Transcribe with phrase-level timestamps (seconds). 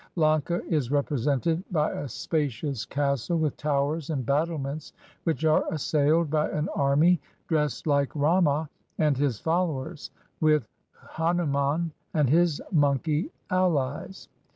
[0.15, 4.93] Lanka is repre sented by a spacious castle with towers and battlements,
[5.25, 8.67] which are assailed by an army dressed hke Rama
[8.97, 10.09] and his followers,
[10.39, 10.67] with
[11.11, 14.27] Hanuman and his monkey allies.